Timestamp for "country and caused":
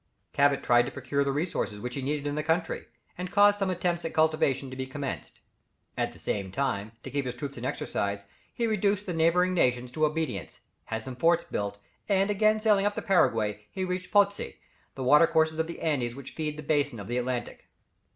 2.41-3.59